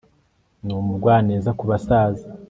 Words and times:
Ni 0.63 0.73
umugwaneza 0.81 1.49
ku 1.57 1.63
basaza 1.69 2.25